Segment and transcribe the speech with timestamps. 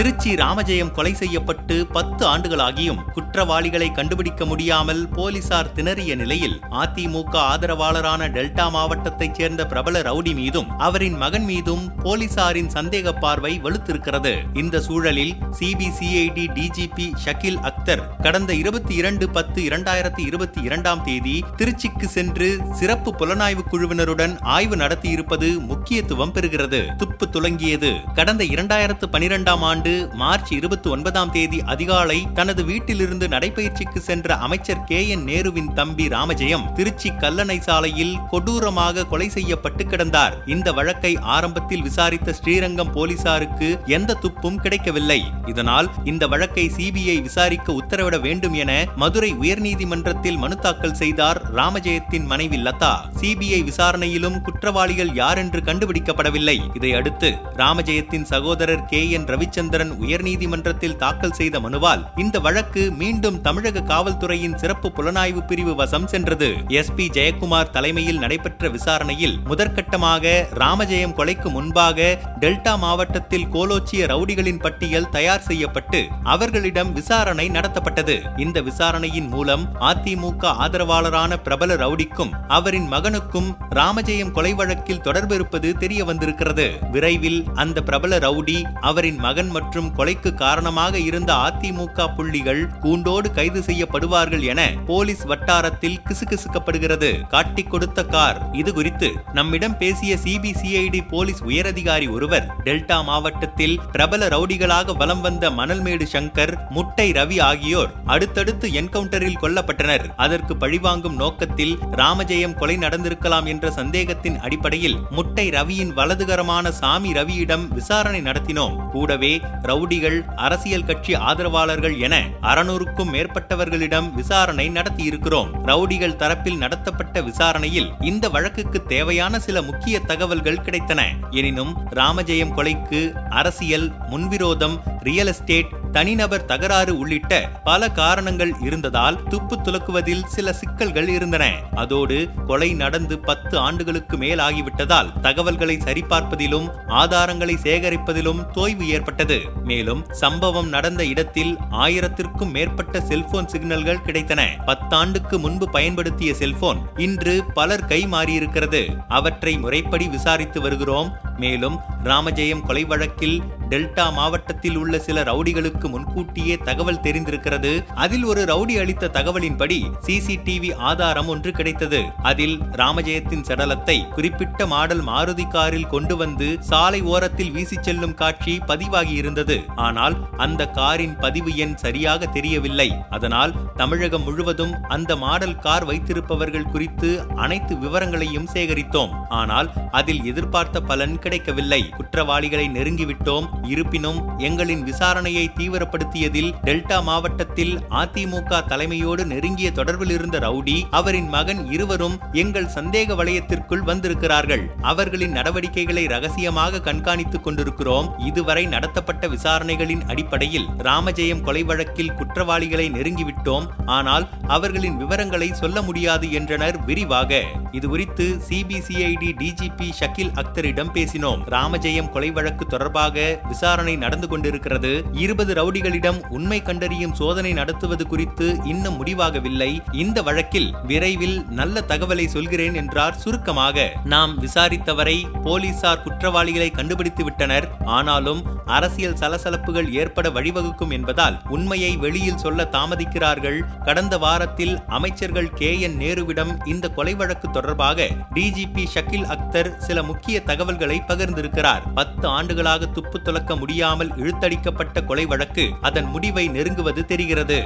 [0.00, 8.70] Trichy Ramajayam கொலை செய்யப்பட்டு பத்து ஆண்டுகளாகியும் குற்றவாளிகளை கண்டுபிடிக்க முடியாமல் போலீசார் திணறிய நிலையில் அதிமுக ஆதரவாளரான டெல்டா
[8.70, 16.46] மாவட்டத்தைச் சேர்ந்த பிரபல ரவுடி மீதும் அவரின் மகன் மீதும் போலீசாரின் சந்தேக பார்வை வலுத்திருக்கிறது இந்த சூழலில் சிபிசிஐடி
[16.54, 23.64] டிஜிபி ஷகில் அக்தர் கடந்த இருபத்தி இரண்டு பத்து இரண்டாயிரத்தி இருபத்தி இரண்டாம் தேதி திருச்சிக்கு சென்று சிறப்பு புலனாய்வு
[23.72, 26.96] குழுவினருடன் ஆய்வு நடத்தியிருப்பது முக்கியத்துவம் பெறுகிறது.
[26.96, 27.92] துப்பு துலங்கியது.
[28.14, 35.08] கடந்த இரண்டாயிரத்து பனிரெண்டாம் ஆண்டு மார்ச் இருபத்தி ஒன்பதாம் தேதி அதிகாலை தனது வீட்டிலிருந்து நடைபயிற்சிக்கு சென்ற அமைச்சர் கே
[35.08, 40.36] என் நேருவின் தம்பி ராமஜெயம் திருச்சி கல்லணை சாலையில் கொடூரமாக கொலை செய்யப்பட்டு கிடந்தார்.
[40.46, 45.20] இந்த வழக்கை ஆரம்பத்தில் விசாரித்த ஸ்ரீரங்கம் போலீசாருக்கு எந்த துப்பும் கிடைக்கவில்லை.
[45.46, 52.58] இதனால் இந்த வழக்கை சிபிஐ விசாரிக்க உத்தரவிட வேண்டும் என மதுரை உயர்நீதிமன்றத்தில் மனு தாக்கல் செய்தார் ராமஜெயத்தின் மனைவி
[52.62, 52.94] லதா.
[53.20, 56.58] சிபிஐ விசாரணையிலும் குற்றவாளிகள் யார் என்று கண்டுபிடிக்கப்படவில்லை.
[56.74, 64.54] இதையடுத்து ராமஜெயத்தின் சகோதரர் கே என் ரவிச்சந்திரன் உயர்நீதிமன்றத்தில் தாக்கல் செய்த மனுவால் இந்த வழக்கு மீண்டும் தமிழக காவல்துறையின்
[64.54, 66.54] சிறப்பு புலனாய்வு பிரிவு வசம் சென்றது.
[66.68, 75.08] எஸ் பி ஜெயக்குமார் தலைமையில் நடைபெற்ற விசாரணையில் முதற்கட்டமாக ராமஜெயம் கொலைக்கு முன்பாக டெல்டா மாவட்டத்தில் கோலோச்சிய ரவுடிகளின் பட்டியல்
[75.08, 78.40] தயார் செய்யப்பட்டு அவர்களிடம் விசாரணை நடத்தப்பட்டது.
[78.40, 86.04] இந்த விசாரணையின் மூலம் அதிமுக ஆதரவாளரான பிரபல ரவுடிக்கும் அவரின் மகனுக்கும் ராமஜெயம் கொலை வழக்கில் தொடர்பு இருப்பது தெரிய
[86.04, 93.60] வந்திருக்கிறது விரைவில் அந்த பிரபல ரவுடி அவரின் மகன் மற்றும் கொலைக்கு காரணமாக இருந்த அதிமுக புள்ளிகள் கூண்டோடு கைது
[93.60, 97.10] செய்யப்படுவார்கள் என போலீஸ் வட்டாரத்தில் கிசுகிசுக்கப்படுகிறது.
[97.28, 98.38] காட்டிக் கொடுத்த கார்.
[98.52, 106.06] இது குறித்து நம்மிடம் பேசிய சிபிசிஐடி போலீஸ் உயரதிகாரி ஒருவர் டெல்டா மாவட்டத்தில் பிரபல ரவுடிகளாக வலம் வந்த மணல்மேடு
[106.12, 110.06] சங்கர் முட்டை ரவி ஆகியோர் அடுத்தடுத்து என்கவுண்டரில் கொல்லப்பட்டனர்.
[110.16, 118.20] அதற்கு பழிவாங்கும் நோக்கத்தில் ராமஜெயம் கொலை நடந்திருக்கலாம் என்ற சந்தேகத்தின் அடிப்படையில் முட்டை ரவியின் வலதுகரமான சாமி ரவியிடம் விசாரணை
[118.22, 118.76] நடத்தினோம்.
[118.90, 119.32] கூடவே
[119.62, 125.50] ரவுடிகள் அரசியல் கட்சி ஆதரவாளர்கள் என அறுநூறுக்கும் மேற்பட்டவர்களிடம் விசாரணை நடத்தியிருக்கிறோம்.
[125.64, 131.00] ரவுடிகள் தரப்பில் நடத்தப்பட்ட விசாரணையில் இந்த வழக்குக்கு தேவையான சில முக்கிய தகவல்கள் கிடைத்தன.
[131.30, 140.24] எனினும் ராமஜெயம் கொலைக்கு அரசியல் முன்விரோதம் ரியல் எஸ்டேட் தனிநபர் தகராறு உள்ளிட்ட பல காரணங்கள் இருந்ததால் துப்பு துலக்குவதில்
[140.24, 141.52] சில சிக்கல்கள் இருந்தன.
[141.74, 149.40] அதோடு கொலை நடந்து பத்து ஆண்டுகளுக்கு மேல் ஆகிவிட்டதால் தகவல்களை சரிபார்ப்பதிலும் ஆதாரங்களை சேகரிப்பதிலும் தோய்வு ஏற்பட்டது.
[149.64, 154.42] மேலும் சம்பவம் நடந்த இடத்தில் ஆயிரத்திற்கும் மேற்பட்ட செல்போன் சிக்னல்கள் கிடைத்தன.
[154.66, 158.96] பத்தாண்டுக்கு முன்பு பயன்படுத்திய செல்போன் இன்று பலர் கை மாறியிருக்கிறது.
[159.08, 161.28] அவற்றை முறைப்படி விசாரித்து வருகிறோம்.
[161.36, 167.84] மேலும் ராமஜெயம் கொலை வழக்கில் டெல்டா மாவட்டத்தில் உள்ள சில ரவுடிகளுக்கு முன்கூட்டியே தகவல் தெரிந்திருக்கிறது.
[167.94, 172.02] அதில் ஒரு ரவுடி அளித்த தகவலின்படி சிசிடிவி ஆதாரம் ஒன்று கிடைத்தது.
[172.22, 179.12] அதில் ராமஜெயத்தின் சடலத்தை குறிப்பிட்ட மாடல் மாருதி காரில் கொண்டு வந்து சாலை ஓரத்தில் வீசி செல்லும் காட்சி பதிவாகி
[179.12, 179.58] இருந்தது.
[179.76, 182.92] ஆனால் அந்த காரின் பதிவு எண் சரியாக தெரியவில்லை.
[183.10, 189.12] அதனால் தமிழகம் முழுவதும் அந்த மாடல் கார் வைத்திருப்பவர்கள் குறித்து அனைத்து விவரங்களையும் சேகரித்தோம்.
[189.28, 191.88] ஆனால் அதில் எதிர்பார்த்த பலன் கிடைக்கவில்லை.
[191.96, 193.46] குற்றவாளிகளை நெருங்கிவிட்டோம்.
[193.62, 202.18] இருப்பினும் எங்களின் விசாரணையை தீவிரப்படுத்தியதில் டெல்டா மாவட்டத்தில் அதிமுக தலைமையோடு நெருங்கிய தொடர்பில் இருந்த ரவுடி அவரின் மகன் இருவரும்
[202.32, 204.70] எங்கள் சந்தேக வளையத்திற்குள் வந்திருக்கிறார்கள்.
[204.82, 208.18] அவர்களின் நடவடிக்கைகளை ரகசியமாக கண்காணித்துக் கொண்டிருக்கிறோம்.
[208.18, 213.68] இதுவரை நடத்தப்பட்ட விசாரணைகளின் அடிப்படையில் ராமஜெயம் கொலை வழக்கில் குற்றவாளிகளை நெருங்கிவிட்டோம்.
[213.86, 217.42] ஆனால் அவர்களின் விவரங்களை சொல்ல முடியாது என்றனர் விரிவாக.
[217.72, 221.44] இதுகுறித்து சிபிசிஐடி டிஜிபி ஷக்கில் அக்தரிடம் பேசினோம்.
[221.48, 225.04] ராமஜெயம் கொலை வழக்கு தொடர்பாக விசாரணை நடந்து கொண்டிருக்கிறது.
[225.12, 229.70] இருபது ரவுடிகளிடம் உண்மை கண்டறியும் சோதனை நடத்துவது குறித்து இன்னும் முடிவாகவில்லை.
[229.92, 233.88] இந்த வழக்கில் விரைவில் நல்ல தகவலை சொல்கிறேன் என்றார் சுருக்கமாக.
[234.04, 237.68] நாம் விசாரித்தவரை போலீசார் குற்றவாளிகளை கண்டுபிடித்து விட்டனர்.
[237.84, 243.58] ஆனாலும் அரசியல் சலசலப்புகள் ஏற்பட வழிவகுக்கும் என்பதால் உண்மையை வெளியில் சொல்ல தாமதிக்கிறார்கள்.
[243.84, 250.42] கடந்த வாரத்தில் அமைச்சர்கள் கே என் நேருவிடம் இந்த கொலை வழக்கு தொடர்பாக டிஜிபி ஷக்கில் அக்தர் சில முக்கிய
[250.42, 251.82] தகவல்களை பகிர்ந்திருக்கிறார்.
[251.94, 257.58] பத்து ஆண்டுகளாக துப்பு துளக்க முடியாமல் இழுத்தடிக்கப்பட்ட கொலை வழக்கு வழக்கு அதன் முடிவை நெருங்குவது தெரிகிறது.